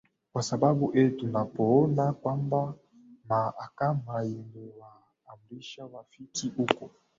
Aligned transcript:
kwa 0.33 0.43
sababu 0.43 0.91
ee 1.01 1.09
tunapoona 1.09 2.13
kwamba 2.13 2.73
mahakama 3.29 4.25
imewaamrisha 4.25 5.85
wafike 5.85 6.47
huko 6.57 6.89